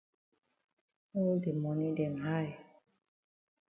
[1.19, 2.53] All de moni dem high.